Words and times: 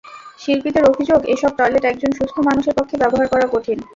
শিল্পীদের 0.39 0.83
অভিযোগ, 0.91 1.19
এসব 1.27 1.51
টয়লেট 1.57 1.83
একজন 1.87 2.11
সুস্থ 2.19 2.35
মানুষের 2.47 2.77
পক্ষে 2.77 2.95
ব্যবহার 3.01 3.27
করা 3.27 3.45
কঠিন। 3.53 3.77